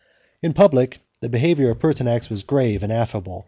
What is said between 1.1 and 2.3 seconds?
the behavior of Pertinax